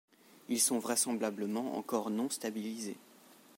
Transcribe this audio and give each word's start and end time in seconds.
Ils 0.49 0.59
sont 0.59 0.79
vraisemblablement 0.79 1.77
encore 1.77 2.09
non 2.09 2.27
stabilisés. 2.31 2.97